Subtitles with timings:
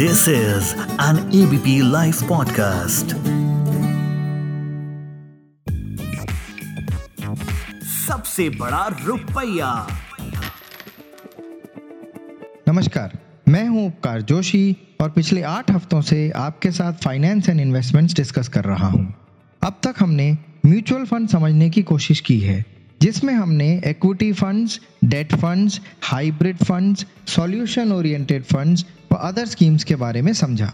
[0.00, 3.10] This is an ABP Life podcast.
[8.06, 9.68] सबसे बड़ा रुपया
[12.68, 13.18] नमस्कार
[13.48, 18.48] मैं हूँ उपकार जोशी और पिछले आठ हफ्तों से आपके साथ फाइनेंस एंड इन्वेस्टमेंट्स डिस्कस
[18.48, 19.06] कर रहा हूँ
[19.62, 20.30] अब तक हमने
[20.66, 22.64] म्यूचुअल फंड समझने की कोशिश की है
[23.00, 28.84] जिसमें हमने equity funds debt funds hybrid funds solution oriented funds
[29.20, 30.72] other schemes के बारे में समझा।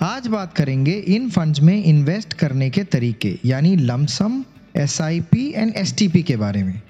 [0.00, 4.44] आज बात करेंगे इन फंड्स में इन्वेस्ट करने के तरीके, यानी lump sum
[4.76, 6.80] S I P and S T P के बारे में।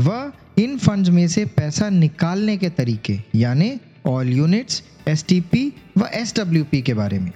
[0.00, 5.72] व इन फंड्स में से पैसा निकालने के तरीके, यानी all units S T P
[5.98, 7.32] व एस डब्ल्यू पी के बारे में।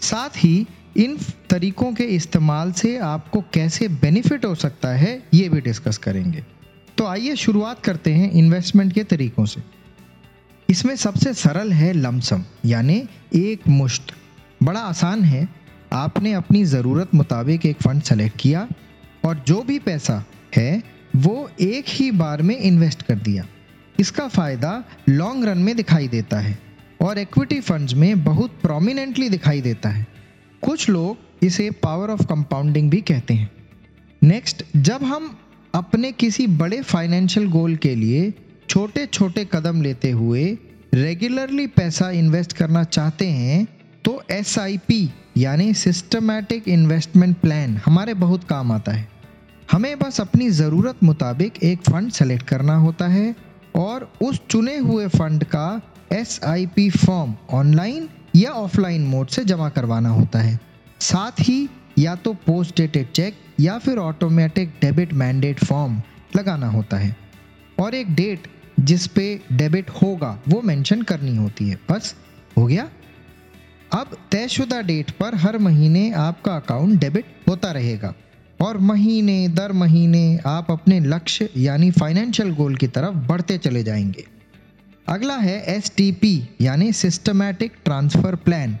[0.00, 0.66] साथ ही
[0.96, 1.18] इन
[1.50, 6.44] तरीकों के इस्तेमाल से आपको कैसे बेनिफिट हो सकता है, ये भी डिस्कस करेंगे।
[6.98, 9.60] तो आइए शुरुआत करते हैं इन्वेस्टमेंट के तरीकों से।
[10.74, 14.02] इसमें सबसे सरल है लमसम, यानी एक मुश्त।
[14.62, 15.48] बड़ा आसान है।
[15.92, 18.68] आपने अपनी ज़रूरत मुताबिक एक फ़ंड सेलेक्ट किया
[19.24, 20.24] और जो भी पैसा
[20.56, 20.82] है,
[21.16, 23.46] वो एक ही बार में इन्वेस्ट कर दिया।
[24.00, 26.58] इसका फ़ायदा लॉन्ग रन में दिखाई देता है
[27.00, 30.06] और इक्विटी फंड्स में बहुत प्रोमिनेंटली दिखाई देता है।
[30.62, 33.50] कुछ लोग इसे पावर ऑफ़ कंपाउंडिंग भी कहते हैं।
[34.22, 35.38] नेक्स्ट जब हम
[35.74, 38.32] अपने किसी बड़े फाइनेंशियल गोल के लिए
[38.68, 40.44] छोटे छोटे कदम लेते हुए
[40.94, 43.66] रेगुलरली पैसा इन्वेस्ट करना चाहते हैं
[44.04, 49.08] तो एसआईपी यानी सिस्टमैटिक इन्वेस्टमेंट प्लान हमारे बहुत काम आता है।
[49.72, 53.34] हमें बस अपनी ज़रूरत मुताबिक एक फ़ंड सेलेक्ट करना होता है
[53.76, 55.80] और उस चुने हुए फंड का
[56.12, 60.58] एसआईपी फॉर्म ऑनलाइन या ऑफलाइन मोड से जमा करवाना होता है।
[61.00, 61.68] साथ ही
[61.98, 66.00] या तो पोस्ट डेटेड चेक या फिर ऑटोमेटिक डेबिट मैंडेट फॉर्म
[66.36, 67.16] लगाना होता है।
[67.78, 68.48] और एक डेट
[68.80, 72.14] जिस पे डेबिट होगा, वो मेंशन करनी होती है। बस,
[72.58, 72.90] हो गया?
[73.92, 78.14] अब तयशुदा डेट पर हर महीने आपका अकाउंट डेबिट होता रहेगा।
[78.60, 84.24] और महीने, दर महीने आप अपने लक्ष्य, यानी फाइनेंशियल गोल की तरफ़ बढ़ते चले जाएँगे।
[85.08, 88.78] अगला है एसटीपी यानी सिस्टमैटिक ट्रांसफ़र प्लान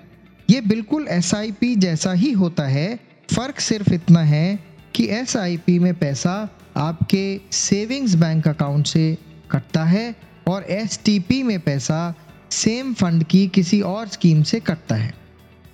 [0.50, 3.00] ये बिल्कुल एसआईपी जैसा ही होता है।
[3.36, 4.58] फ़र्क सिर्फ़ इतना है
[4.94, 9.18] कि एसआईपी में पैसा आपके सेविंग्स बैंक अकाउंट से
[9.50, 10.14] कटता है
[10.48, 12.14] और एसटीपी में पैसा
[12.50, 15.14] सेम फंड की किसी और स्कीम से कटता है।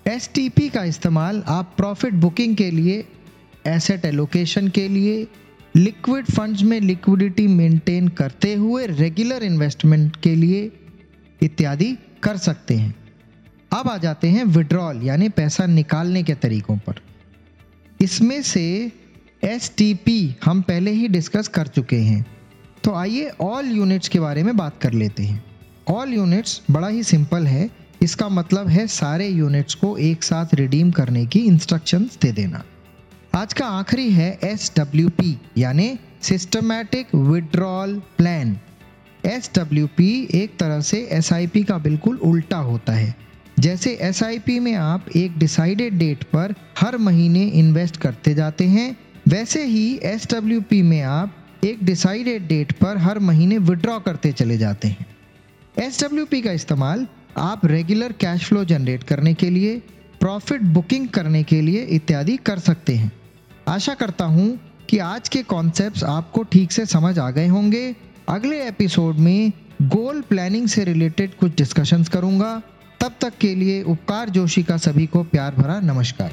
[0.06, 3.04] एसटीपी का इस्तेमाल आप प्रॉफिट बुकिंग के लिए,
[3.66, 5.26] एसेट एलोकेशन के लिए,
[5.76, 10.70] लिक्विड फंड्स में लिक्विडिटी मेंटेन करते हुए रेगुलर इन्वेस्टमेंट के लिए
[11.42, 12.94] इत्यादि कर सकते हैं।
[13.72, 17.00] अब आ जाते हैं विड्रॉल यानी पैसा निकालने के तरीकों पर।
[18.00, 18.92] इसमें से
[19.44, 20.10] STP
[20.44, 22.26] हम पहले ही डिस्कस कर चुके हैं।
[22.84, 25.44] तो आइए ऑल यूनिट्स के बारे में बात कर लेते हैं।
[25.88, 27.70] ऑल यूनिट्स बड़ा ही सिंपल है।
[28.02, 32.62] इसका मतलब है सारे यूनिट्स को एक साथ रिडीम करने की इंस्ट्रक्शंस दे देना।
[33.34, 38.58] आज का आखिरी है एस डब्ल्यू पी यानी systematic withdrawal plan
[39.26, 43.14] S W P एक तरह से एस आई पी का बिल्कुल उल्टा होता है।
[43.58, 43.98] जैसे
[44.38, 48.96] पी में आप एक डिसाइडेड डेट पर हर महीने इन्वेस्ट करते जाते हैं
[49.30, 54.32] वैसे ही एस डब्ल्यू पी में आप एक डिसाइडेड डेट पर हर महीने विड्रॉ करते
[54.32, 55.06] चले जाते हैं।
[55.78, 57.06] एस डब्ल्यू पी का इस्तेमाल
[57.38, 59.76] आप रेगुलर कैश फ्लो जनरेट करने के लिए
[60.20, 63.12] प्रॉफिट बुकिंग करने के लिए इत्यादि कर सकते हैं।
[63.68, 64.48] आशा करता हूँ
[64.88, 67.96] कि आज के कॉन्सेप्ट्स आपको ठीक से समझ आ गए होंगे।
[68.28, 69.52] अगले एपिसोड में
[69.82, 72.62] गोल प्लानिंग से रिलेटेड कुछ डिस्कशंस करूँगा।
[73.00, 76.32] तब तक के लिए उपकार जोशी का सभी को प्यार भरा नमस्कार।